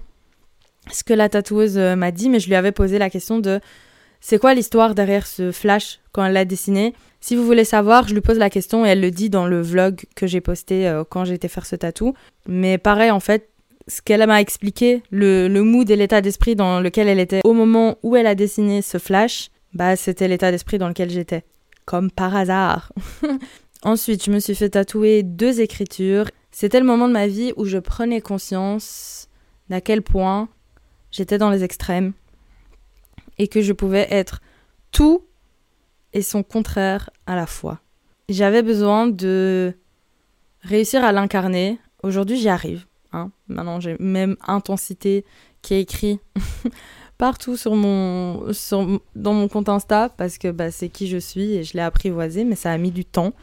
[0.91, 3.59] ce que la tatoueuse euh, m'a dit, mais je lui avais posé la question de
[4.19, 6.93] c'est quoi l'histoire derrière ce flash quand elle l'a dessiné?
[7.21, 9.61] Si vous voulez savoir, je lui pose la question et elle le dit dans le
[9.61, 12.13] vlog que j'ai posté euh, quand été faire ce tatou.
[12.47, 13.49] Mais pareil, en fait,
[13.87, 17.53] ce qu'elle m'a expliqué, le, le mood et l'état d'esprit dans lequel elle était au
[17.53, 21.43] moment où elle a dessiné ce flash, bah c'était l'état d'esprit dans lequel j'étais.
[21.85, 22.91] Comme par hasard.
[23.83, 26.27] Ensuite, je me suis fait tatouer deux écritures.
[26.51, 29.27] C'était le moment de ma vie où je prenais conscience
[29.69, 30.49] d'à quel point
[31.09, 32.13] j'étais dans les extrêmes
[33.39, 34.41] et que je pouvais être
[34.91, 35.25] tout
[36.13, 37.79] et son contraire à la fois.
[38.29, 39.73] J'avais besoin de
[40.61, 41.79] réussir à l'incarner.
[42.03, 42.85] Aujourd'hui, j'y arrive.
[43.13, 43.31] Hein.
[43.47, 45.25] Maintenant, j'ai même intensité
[45.61, 46.19] qui est écrit
[47.17, 48.45] partout sur mon,
[49.15, 52.43] dans mon compte Insta parce que bah, c'est qui je suis et je l'ai apprivoisé,
[52.43, 53.33] mais ça a mis du temps.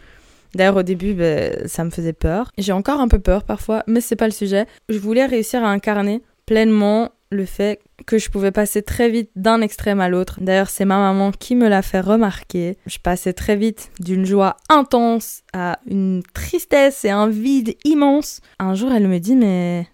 [0.55, 2.51] D'ailleurs, au début, bah, ça me faisait peur.
[2.59, 4.67] J'ai encore un peu peur parfois, mais c'est pas le sujet.
[4.89, 9.61] Je voulais réussir à incarner pleinement le fait que je pouvais passer très vite d'un
[9.61, 10.39] extrême à l'autre.
[10.41, 12.79] D'ailleurs, c'est ma maman qui me l'a fait remarquer.
[12.87, 18.41] Je passais très vite d'une joie intense à une tristesse et un vide immense.
[18.59, 19.87] Un jour, elle me dit, mais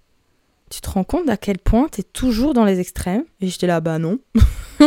[0.70, 3.25] tu te rends compte à quel point t'es toujours dans les extrêmes?
[3.40, 4.18] Et j'étais là, bah non.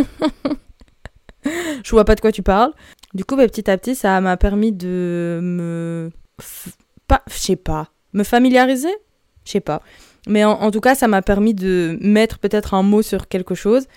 [1.43, 2.73] je vois pas de quoi tu parles.
[3.13, 6.11] Du coup, bah, petit à petit, ça m'a permis de me.
[7.07, 7.91] Pas, je sais pas.
[8.13, 8.93] Me familiariser?
[9.45, 9.81] Je sais pas.
[10.27, 13.87] Mais en, tout cas, ça m'a permis de mettre peut-être un mot sur quelque chose.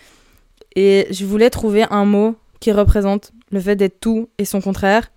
[0.77, 5.11] Et je voulais trouver un mot qui représente le fait d'être tout et son contraire.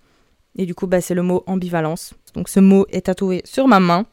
[0.58, 2.14] Et du coup, bah, c'est le mot ambivalence.
[2.34, 4.06] Donc ce mot est tatoué sur ma main.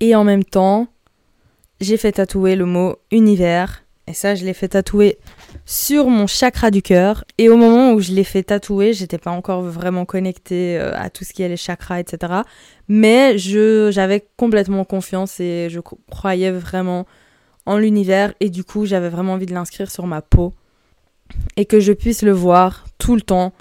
[0.00, 0.88] Et en même temps,
[1.80, 3.84] j'ai fait tatouer le mot univers.
[4.10, 5.18] Et ça, je l'ai fait tatouer
[5.66, 7.24] sur mon chakra du cœur.
[7.38, 11.10] Et au moment où je l'ai fait tatouer, j'étais pas encore vraiment connectée euh, à
[11.10, 12.42] tout ce qui est les chakras, etc.
[12.88, 15.78] Mais j'avais complètement confiance et je
[16.10, 17.06] croyais vraiment
[17.66, 18.34] en l'univers.
[18.40, 20.54] Et du coup, j'avais vraiment envie de l'inscrire sur ma peau.
[21.56, 23.52] Et que je puisse le voir tout le temps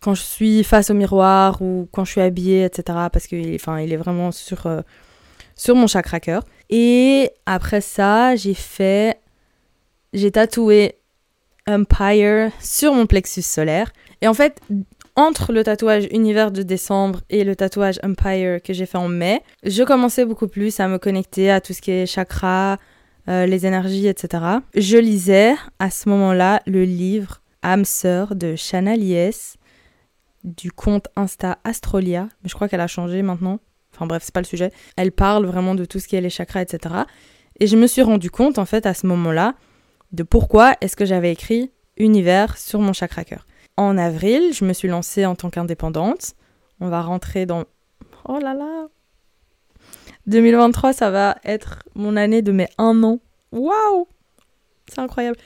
[0.00, 2.98] quand je suis face au miroir ou quand je suis habillée, etc.
[3.10, 4.82] Parce qu'il enfin, il est vraiment sur, euh,
[5.56, 6.42] sur mon chakra cœur.
[6.68, 9.18] Et après ça, j'ai fait.
[10.12, 10.96] J'ai tatoué
[11.66, 13.92] Empire sur mon plexus solaire.
[14.22, 14.60] Et en fait,
[15.16, 19.42] entre le tatouage Univers de décembre et le tatouage Empire que j'ai fait en mai,
[19.64, 22.78] je commençais beaucoup plus à me connecter à tout ce qui est chakra,
[23.28, 24.44] euh, les énergies, etc.
[24.74, 29.56] Je lisais à ce moment-là le livre âme sœur de Shana Lies
[30.44, 33.60] du compte Insta Astrolia, mais je crois qu'elle a changé maintenant.
[33.92, 34.70] Enfin bref, c'est pas le sujet.
[34.96, 36.94] Elle parle vraiment de tout ce qui est les chakras, etc.
[37.60, 39.54] Et je me suis rendu compte, en fait, à ce moment-là,
[40.12, 43.46] de pourquoi est-ce que j'avais écrit Univers sur mon chakra cœur.
[43.76, 46.34] En avril, je me suis lancée en tant qu'indépendante.
[46.80, 47.64] On va rentrer dans...
[48.24, 48.88] Oh là là
[50.26, 53.18] 2023, ça va être mon année de mes un an.
[53.52, 54.06] Waouh
[54.88, 55.38] C'est incroyable.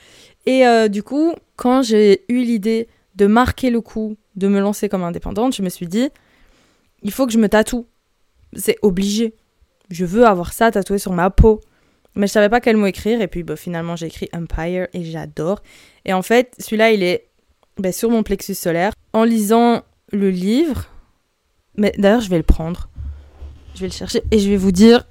[0.45, 4.89] Et euh, du coup, quand j'ai eu l'idée de marquer le coup, de me lancer
[4.89, 6.09] comme indépendante, je me suis dit,
[7.01, 7.87] il faut que je me tatoue
[8.55, 9.35] c'est obligé.
[9.89, 11.61] Je veux avoir ça tatoué sur ma peau.
[12.15, 15.03] Mais je savais pas quel mot écrire et puis bah, finalement j'ai écrit Empire et
[15.03, 15.61] j'adore.
[16.05, 17.27] Et en fait, celui-là, il est
[17.77, 18.93] bah, sur mon plexus solaire.
[19.13, 20.87] En lisant le livre,
[21.75, 22.89] mais d'ailleurs, je vais le prendre.
[23.75, 25.05] Je vais le chercher et je vais vous dire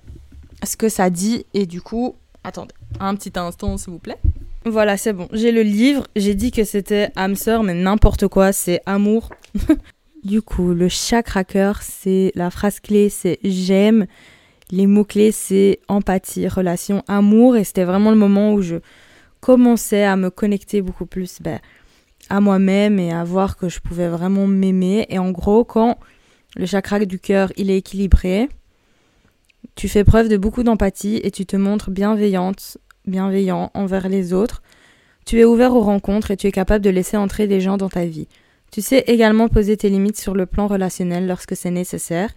[0.63, 1.47] ce que ça dit.
[1.55, 4.19] Et du coup, attendez un petit instant, s'il vous plaît.
[4.65, 5.29] Voilà, c'est bon.
[5.33, 6.07] J'ai le livre.
[6.15, 8.53] J'ai dit que c'était âme sœur, mais n'importe quoi.
[8.53, 9.31] C'est amour.
[10.25, 14.07] Du coup, le chakra cœur, c'est la phrase clé, c'est j'aime.
[14.73, 17.57] Les mots clés, c'est empathie, relation, amour.
[17.57, 18.77] Et c'était vraiment le moment où je
[19.41, 21.61] commençais à me connecter beaucoup plus ben,
[22.31, 25.07] à moi-même et à voir que je pouvais vraiment m'aimer.
[25.11, 25.99] Et en gros, quand
[26.57, 28.49] le chakra du cœur, il est équilibré,
[29.75, 34.63] tu fais preuve de beaucoup d'empathie et tu te montres bienveillante, bienveillant envers les autres.
[35.27, 37.89] Tu es ouvert aux rencontres et tu es capable de laisser entrer des gens dans
[37.89, 38.27] ta vie.
[38.71, 42.31] Tu sais également poser tes limites sur le plan relationnel lorsque c'est nécessaire.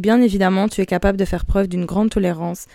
[0.00, 2.66] Bien évidemment, tu es capable de faire preuve d'une grande tolérance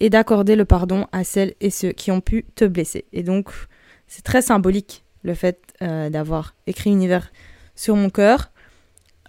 [0.00, 3.06] et d'accorder le pardon à celles et ceux qui ont pu te blesser.
[3.12, 3.50] Et donc,
[4.06, 7.32] c'est très symbolique le fait euh, d'avoir écrit Univers
[7.74, 8.52] sur mon cœur,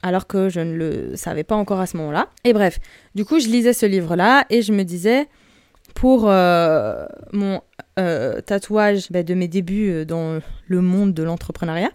[0.02, 2.28] alors que je ne le savais pas encore à ce moment-là.
[2.44, 2.80] Et bref,
[3.16, 5.28] du coup, je lisais ce livre-là et je me disais,
[5.96, 7.62] pour euh, mon
[7.98, 11.92] euh, tatouage ben, de mes débuts dans le monde de l'entrepreneuriat,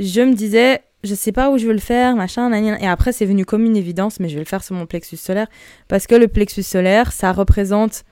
[0.00, 3.26] je me disais, je sais pas où je veux le faire, machin, et après c'est
[3.26, 5.46] venu comme une évidence, mais je vais le faire sur mon plexus solaire,
[5.86, 8.04] parce que le plexus solaire, ça représente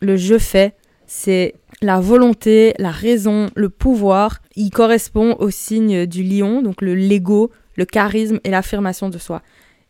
[0.00, 0.74] le je fais,
[1.06, 4.40] c'est la volonté, la raison, le pouvoir.
[4.56, 9.42] Il correspond au signe du lion, donc le l'ego, le charisme et l'affirmation de soi.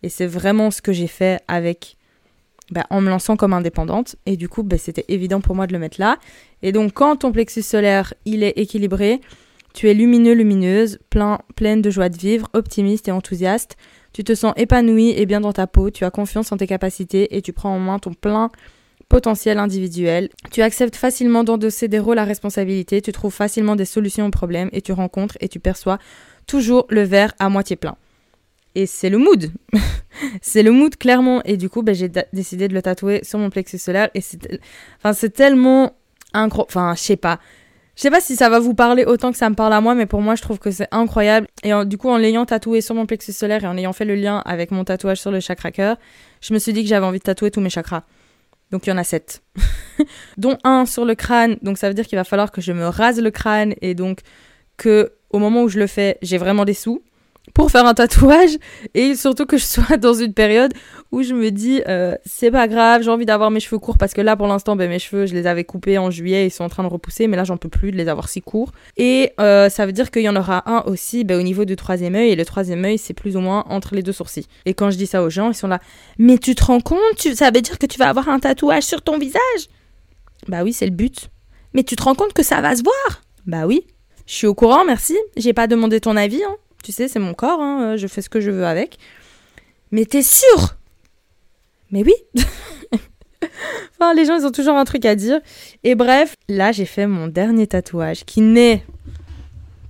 [0.02, 1.96] Et c'est vraiment ce que j'ai fait avec,
[2.70, 4.16] bah, en me lançant comme indépendante.
[4.26, 6.18] Et du coup, bah, c'était évident pour moi de le mettre là.
[6.62, 9.20] Et donc, quand ton plexus solaire, il est équilibré,
[9.76, 13.76] tu es lumineux, lumineuse, plein, pleine de joie de vivre, optimiste et enthousiaste.
[14.14, 17.36] Tu te sens épanoui et bien dans ta peau, tu as confiance en tes capacités
[17.36, 18.50] et tu prends en main ton plein
[19.10, 20.30] potentiel individuel.
[20.50, 24.70] Tu acceptes facilement d'endosser des rôles à responsabilité, tu trouves facilement des solutions aux problèmes
[24.72, 25.98] et tu rencontres et tu perçois
[26.46, 27.96] toujours le verre à moitié plein.
[28.74, 29.52] Et c'est le mood.
[30.40, 31.42] c'est le mood clairement.
[31.44, 34.08] Et du coup, ben, j'ai décidé de le tatouer sur mon plexus solaire.
[34.14, 34.58] Et c'est,
[34.98, 35.92] enfin, c'est tellement
[36.32, 36.70] incroyable.
[36.70, 37.40] Enfin, je sais pas.
[37.96, 39.94] Je sais pas si ça va vous parler autant que ça me parle à moi,
[39.94, 41.46] mais pour moi, je trouve que c'est incroyable.
[41.62, 44.14] Et du coup, en l'ayant tatoué sur mon plexus solaire et en ayant fait le
[44.14, 45.96] lien avec mon tatouage sur le chakra cœur,
[46.42, 48.02] je me suis dit que j'avais envie de tatouer tous mes chakras.
[48.70, 49.42] Donc il y en a sept.
[50.36, 51.56] dont un sur le crâne.
[51.62, 54.20] Donc ça veut dire qu'il va falloir que je me rase le crâne et donc
[54.76, 57.02] que au moment où je le fais, j'ai vraiment des sous
[57.56, 58.58] pour faire un tatouage
[58.92, 60.74] et surtout que je sois dans une période
[61.10, 64.12] où je me dis euh, c'est pas grave, j'ai envie d'avoir mes cheveux courts parce
[64.12, 66.64] que là pour l'instant ben, mes cheveux je les avais coupés en juillet, ils sont
[66.64, 68.72] en train de repousser mais là j'en peux plus de les avoir si courts.
[68.98, 71.76] Et euh, ça veut dire qu'il y en aura un aussi ben, au niveau du
[71.76, 74.46] troisième œil et le troisième œil c'est plus ou moins entre les deux sourcils.
[74.66, 75.80] Et quand je dis ça aux gens ils sont là
[76.18, 79.00] mais tu te rends compte ça veut dire que tu vas avoir un tatouage sur
[79.00, 79.70] ton visage?
[80.46, 81.30] Bah oui c'est le but.
[81.72, 83.22] Mais tu te rends compte que ça va se voir?
[83.46, 83.86] Bah oui.
[84.26, 85.16] Je suis au courant merci.
[85.38, 88.22] J'ai pas demandé ton avis hein tu sais, c'est mon corps, hein, euh, je fais
[88.22, 88.96] ce que je veux avec.
[89.90, 90.76] Mais t'es sûr?
[91.90, 92.12] Mais oui
[93.98, 95.40] Enfin, les gens, ils ont toujours un truc à dire.
[95.82, 98.84] Et bref, là, j'ai fait mon dernier tatouage, qui n'est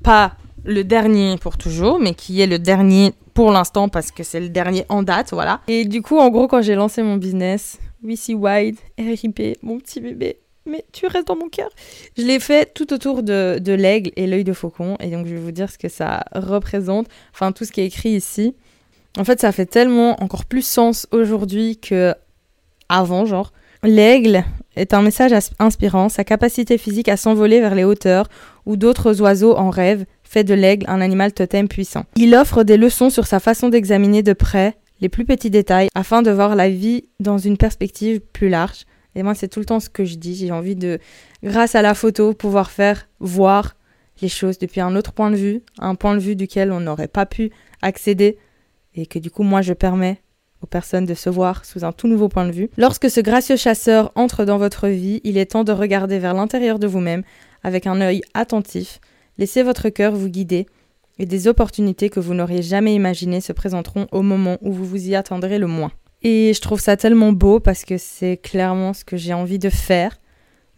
[0.03, 4.41] pas le dernier pour toujours, mais qui est le dernier pour l'instant parce que c'est
[4.41, 5.61] le dernier en date, voilà.
[5.69, 10.01] Et du coup, en gros, quand j'ai lancé mon business, VC Wide, RIP, mon petit
[10.01, 11.71] bébé, mais tu restes dans mon cœur.
[12.17, 15.35] Je l'ai fait tout autour de, de l'aigle et l'œil de faucon, et donc je
[15.35, 18.55] vais vous dire ce que ça représente, enfin tout ce qui est écrit ici.
[19.19, 22.15] En fait, ça fait tellement encore plus sens aujourd'hui que
[22.89, 23.53] avant, genre.
[23.83, 28.29] L'aigle est un message inspirant, sa capacité physique à s'envoler vers les hauteurs
[28.65, 32.05] ou d'autres oiseaux en rêve fait de l'aigle un animal totem puissant.
[32.17, 36.23] Il offre des leçons sur sa façon d'examiner de près les plus petits détails afin
[36.23, 38.87] de voir la vie dans une perspective plus large.
[39.17, 40.37] Et moi, c'est tout le temps ce que je dis.
[40.37, 41.01] J'ai envie de,
[41.43, 43.75] grâce à la photo, pouvoir faire voir
[44.23, 47.09] les choses depuis un autre point de vue, un point de vue duquel on n'aurait
[47.09, 47.51] pas pu
[47.83, 48.39] accéder
[48.95, 50.21] et que du coup, moi, je permets
[50.63, 52.71] aux personnes de se voir sous un tout nouveau point de vue.
[52.77, 56.79] Lorsque ce gracieux chasseur entre dans votre vie, il est temps de regarder vers l'intérieur
[56.79, 57.23] de vous-même
[57.63, 59.01] avec un œil attentif.
[59.39, 60.67] Laissez votre cœur vous guider
[61.19, 65.09] et des opportunités que vous n'auriez jamais imaginées se présenteront au moment où vous vous
[65.09, 65.93] y attendrez le moins.
[66.29, 69.71] Et je trouve ça tellement beau parce que c'est clairement ce que j'ai envie de
[69.71, 70.19] faire,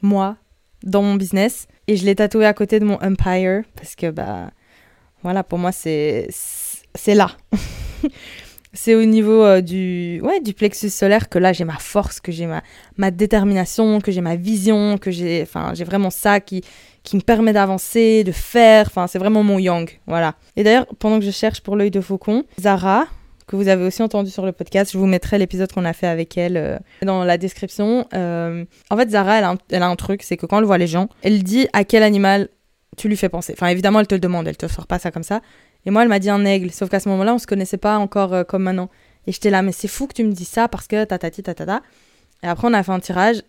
[0.02, 0.36] moi,
[0.82, 1.68] dans mon business.
[1.86, 4.50] Et je l'ai tatoué à côté de mon Empire parce que, bah,
[5.22, 6.28] voilà, pour moi, c'est,
[7.06, 7.30] là.
[8.74, 12.30] c'est au niveau euh, du, ouais, du plexus solaire que là, j'ai ma force, que
[12.30, 12.62] j'ai ma,
[12.98, 15.46] ma détermination, que j'ai ma vision, que j'ai
[15.82, 16.62] vraiment ça qui,
[17.04, 18.88] qui me permet d'avancer, de faire.
[18.88, 19.98] Enfin, c'est vraiment mon yang.
[20.06, 20.34] Voilà.
[20.56, 23.06] Et d'ailleurs, pendant que je cherche pour l'œil de faucon, Zara,
[23.48, 24.92] que vous avez aussi entendu sur le podcast.
[24.92, 28.06] Je vous mettrai l'épisode qu'on a fait avec elle euh, dans la description.
[28.14, 31.08] Euh, en fait, Zara, elle a, un, truc, c'est que quand elle voit les gens,
[31.22, 32.48] elle dit à quel animal
[32.96, 33.54] tu lui fais penser.
[33.56, 35.40] Enfin, évidemment, elle te le demande, elle te sort pas ça comme ça.
[35.86, 37.96] Et moi, elle m'a dit un aigle, sauf qu'à ce moment-là, on se connaissait pas
[37.98, 38.90] encore euh, comme maintenant.
[39.26, 41.80] Et j'étais là, mais c'est fou que tu me dis ça parce que tatati tatata.
[42.42, 43.42] Et après, on a fait un tirage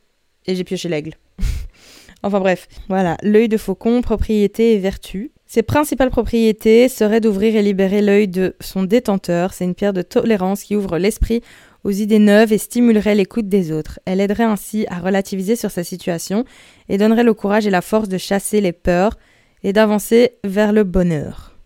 [0.45, 1.13] et j'ai pioché l'aigle.
[2.23, 5.31] enfin bref, voilà, l'œil de faucon, propriété et vertu.
[5.51, 9.51] Ses principales propriétés seraient d'ouvrir et libérer l'œil de son détenteur.
[9.51, 11.41] C'est une pierre de tolérance qui ouvre l'esprit
[11.83, 13.99] aux idées neuves et stimulerait l'écoute des autres.
[14.05, 16.45] Elle aiderait ainsi à relativiser sur sa situation
[16.88, 19.17] et donnerait le courage et la force de chasser les peurs
[19.63, 21.57] et d'avancer vers le bonheur.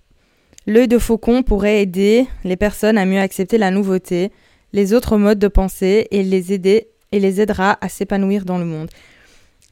[0.65, 4.31] L'œil de faucon pourrait aider les personnes à mieux accepter la nouveauté,
[4.71, 8.65] les autres modes de pensée et les aider et les aidera à s'épanouir dans le
[8.65, 8.87] monde.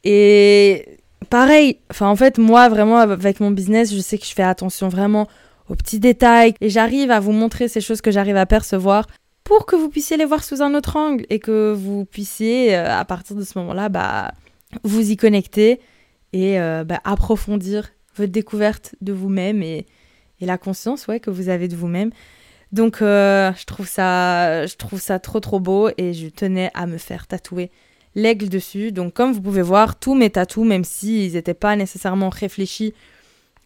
[0.04, 0.98] Et
[1.32, 4.90] pareil, enfin en fait moi vraiment avec mon business, je sais que je fais attention
[4.90, 5.28] vraiment
[5.70, 9.06] aux petits détails et j'arrive à vous montrer ces choses que j'arrive à percevoir
[9.42, 13.02] pour que vous puissiez les voir sous un autre angle et que vous puissiez à
[13.06, 14.32] partir de ce moment-là bah
[14.84, 15.80] vous y connecter
[16.34, 19.86] et bah, approfondir votre découverte de vous-même et,
[20.38, 22.10] et, la conscience ouais, que vous avez de vous-même.
[22.72, 26.86] Donc euh, je, trouve ça, je trouve ça trop trop beau et je tenais à
[26.86, 27.70] me faire tatouer
[28.14, 28.92] l'aigle dessus.
[28.92, 32.94] Donc comme vous pouvez voir, tous mes tatous, même s'ils n'étaient pas nécessairement réfléchis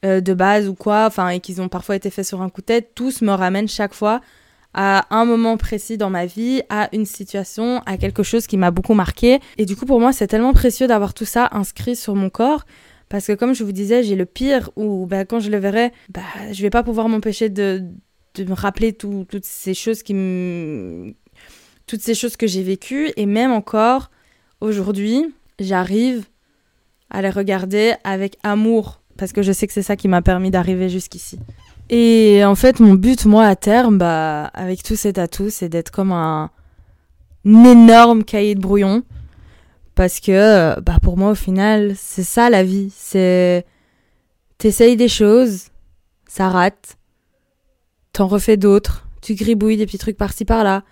[0.04, 2.60] euh, de base ou quoi, enfin et qu'ils ont parfois été faits sur un coup
[2.60, 4.20] de tête, tous me ramènent chaque fois
[4.76, 8.70] à un moment précis dans ma vie, à une situation, à quelque chose qui m'a
[8.70, 9.40] beaucoup marqué.
[9.56, 12.66] Et du coup, pour moi, c'est tellement précieux d'avoir tout ça inscrit sur mon corps.
[13.08, 15.92] Parce que comme je vous disais, j'ai le pire où bah, quand je le verrai,
[16.10, 16.20] bah,
[16.52, 17.84] je vais pas pouvoir m'empêcher de,
[18.34, 21.14] de, me rappeler toutes ces choses qui me...
[21.86, 23.12] toutes ces choses que j'ai vécues.
[23.16, 24.10] Et même encore
[24.60, 26.24] aujourd'hui, j'arrive
[27.10, 29.00] à les regarder avec amour.
[29.16, 31.38] Parce que je sais que c'est ça qui m'a permis d'arriver jusqu'ici.
[31.88, 35.90] Et en fait, mon but, moi, à terme, bah, avec tous ces tatous, c'est d'être
[35.90, 36.50] comme un,
[37.44, 39.02] énorme cahier de brouillon.
[39.94, 42.92] Parce que, bah, pour moi, au final, c'est ça la vie.
[42.94, 43.64] C'est.
[44.58, 45.68] T'essayes des choses,
[46.26, 46.98] ça rate.
[48.12, 49.06] T'en refais d'autres.
[49.22, 50.82] Tu gribouilles des petits trucs par-ci par-là.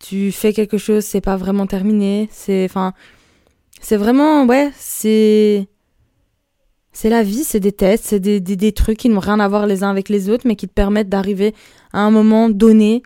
[0.00, 2.28] Tu fais quelque chose, c'est pas vraiment terminé.
[2.32, 2.64] C'est.
[2.64, 2.92] Enfin.
[3.80, 4.44] C'est vraiment.
[4.46, 5.68] Ouais, c'est
[6.92, 9.66] c'est la vie, c'est des tests, c'est des, des, trucs qui n'ont rien à voir
[9.66, 11.54] les uns avec les autres, mais qui te permettent d'arriver
[11.92, 13.02] à un moment donné,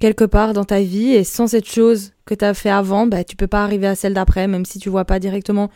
[0.00, 3.24] quelque part dans ta vie, et sans cette chose que tu as fait avant, bah,
[3.24, 5.70] tu peux pas arriver à celle d'après, même si tu vois pas directement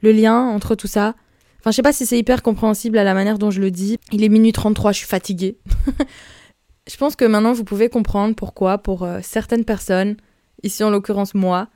[0.00, 1.14] le lien entre tout ça.
[1.60, 3.98] Enfin, je sais pas si c'est hyper compréhensible à la manière dont je le dis.
[4.12, 5.56] Il est minuit 33, je suis fatiguée.
[6.86, 10.16] je pense que maintenant vous pouvez comprendre pourquoi, pour euh, certaines personnes,
[10.62, 11.68] ici en l'occurrence moi,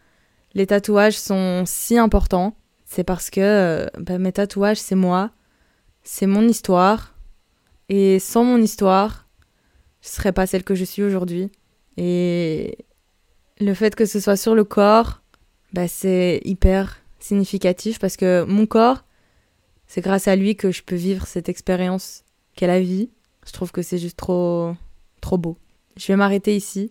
[0.55, 2.55] les tatouages sont si importants
[2.89, 5.31] c'est parce que euh, bah, mes tatouages, c'est moi,
[6.03, 7.15] c'est mon histoire.
[7.91, 9.29] Et sans mon histoire,
[10.01, 11.53] je serais pas celle que je suis aujourd'hui.
[11.99, 12.79] Et
[13.61, 15.21] le fait que ce soit sur le corps,
[15.75, 19.05] bah, c'est hyper significatif parce que mon corps,
[19.87, 22.25] c'est grâce à lui que je peux vivre cette expérience
[22.57, 23.11] qu'est la vie.
[23.47, 24.73] Je trouve que c'est juste trop,
[25.21, 25.57] trop beau.
[25.97, 26.91] Je vais m'arrêter ici.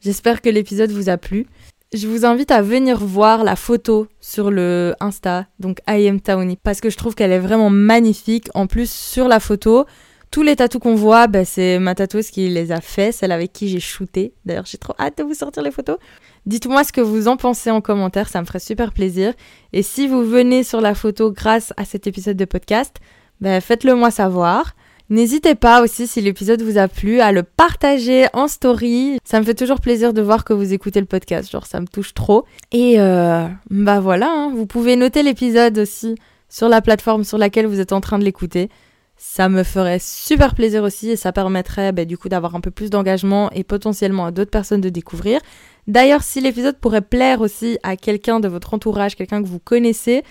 [0.00, 1.46] J'espère que l'épisode vous a plu
[1.92, 6.20] je vous invite à venir voir la photo sur le Insta, donc I am
[6.62, 8.48] parce que je trouve qu'elle est vraiment magnifique.
[8.54, 9.84] En plus, sur la photo,
[10.30, 13.52] tous les tatous qu'on voit, bah, c'est ma tatoueuse qui les a fait, celle avec
[13.52, 14.32] qui j'ai shooté.
[14.46, 15.98] D'ailleurs, j'ai trop hâte de vous sortir les photos.
[16.46, 19.34] Dites-moi ce que vous en pensez en commentaire, ça me ferait super plaisir.
[19.74, 22.96] Et si vous venez sur la photo grâce à cet épisode de podcast,
[23.42, 24.74] bah, faites-le moi savoir.
[25.10, 29.18] N'hésitez pas aussi, si l'épisode vous a plu, à le partager en story.
[29.24, 31.86] Ça me fait toujours plaisir de voir que vous écoutez le podcast, genre ça me
[31.86, 32.46] touche trop.
[32.70, 34.52] Et euh, bah voilà, hein.
[34.54, 36.14] vous pouvez noter l'épisode aussi
[36.48, 38.68] sur la plateforme sur laquelle vous êtes en train de l'écouter.
[39.16, 42.70] Ça me ferait super plaisir aussi et ça permettrait bah, du coup d'avoir un peu
[42.70, 45.40] plus d'engagement et potentiellement à d'autres personnes de découvrir.
[45.86, 50.22] D'ailleurs, si l'épisode pourrait plaire aussi à quelqu'un de votre entourage, quelqu'un que vous connaissez,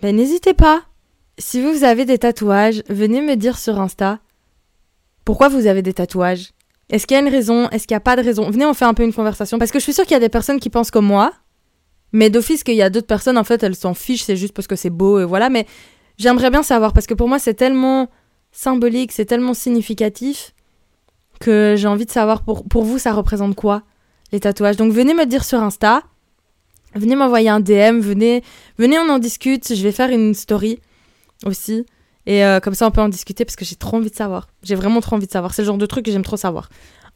[0.00, 0.82] ben n'hésitez pas
[1.38, 4.20] si vous avez des tatouages, venez me dire sur Insta
[5.24, 6.52] pourquoi vous avez des tatouages.
[6.90, 7.68] Est-ce qu'il y a une raison?
[7.70, 8.50] Est-ce qu'il n'y a pas de raison?
[8.50, 9.58] Venez, on fait un peu une conversation.
[9.58, 11.32] Parce que je suis sûre qu'il y a des personnes qui pensent comme moi.
[12.12, 14.66] Mais d'office qu'il y a d'autres personnes, en fait, elles s'en fichent, c'est juste parce
[14.66, 15.48] que c'est beau et voilà.
[15.48, 15.66] Mais
[16.18, 18.10] j'aimerais bien savoir parce que pour moi, c'est tellement
[18.50, 20.52] symbolique, c'est tellement significatif
[21.40, 23.82] que j'ai envie de savoir pour, pour vous, ça représente quoi,
[24.30, 24.76] les tatouages?
[24.76, 26.02] Donc venez me dire sur Insta.
[26.94, 28.42] Venez m'envoyer un DM, venez,
[28.76, 29.74] venez, on en discute.
[29.74, 30.78] Je vais faire une story
[31.44, 31.86] aussi.
[32.26, 34.48] Et euh, comme ça, on peut en discuter parce que j'ai trop envie de savoir.
[34.62, 35.54] J'ai vraiment trop envie de savoir.
[35.54, 36.68] C'est le genre de truc que j'aime trop savoir.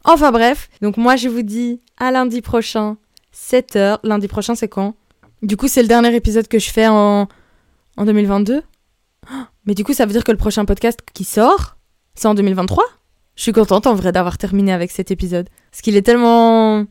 [0.03, 2.97] Enfin bref, donc moi je vous dis à lundi prochain,
[3.33, 3.99] 7h.
[4.03, 4.95] Lundi prochain, c'est quand?
[5.41, 7.27] Du coup, c'est le dernier épisode que je fais en,
[7.97, 8.63] en 2022.
[9.65, 11.77] Mais du coup, ça veut dire que le prochain podcast qui sort,
[12.15, 12.83] c'est en 2023
[13.35, 15.49] Je suis contente en vrai d'avoir terminé avec cet épisode.
[15.71, 16.85] Parce qu'il est tellement...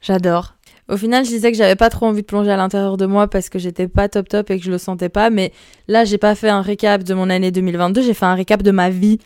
[0.00, 0.57] J'adore.
[0.88, 3.28] Au final, je disais que j'avais pas trop envie de plonger à l'intérieur de moi
[3.28, 5.28] parce que j'étais pas top top et que je le sentais pas.
[5.28, 5.52] Mais
[5.86, 8.70] là, j'ai pas fait un récap de mon année 2022, j'ai fait un récap de
[8.70, 9.18] ma vie.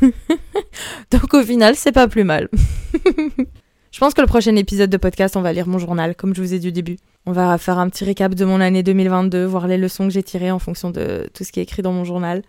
[1.10, 2.48] Donc au final, c'est pas plus mal.
[3.90, 6.40] je pense que le prochain épisode de podcast, on va lire mon journal, comme je
[6.40, 6.96] vous ai dit au début.
[7.26, 10.22] On va faire un petit récap de mon année 2022, voir les leçons que j'ai
[10.22, 12.42] tirées en fonction de tout ce qui est écrit dans mon journal.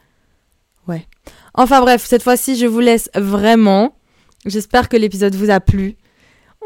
[0.87, 1.07] Ouais.
[1.55, 3.95] Enfin bref, cette fois-ci, je vous laisse vraiment.
[4.45, 5.95] J'espère que l'épisode vous a plu.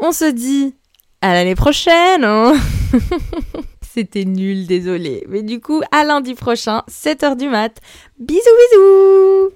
[0.02, 0.74] On se dit
[1.22, 2.54] à l'année prochaine hein.
[3.92, 5.24] C'était nul, désolé.
[5.28, 7.80] Mais du coup, à lundi prochain, 7h du mat.
[8.20, 9.50] Bisous bisous